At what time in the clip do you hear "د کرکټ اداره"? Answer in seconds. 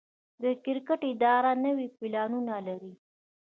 0.41-1.51